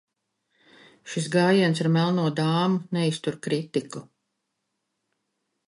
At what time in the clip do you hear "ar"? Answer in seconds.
1.83-1.89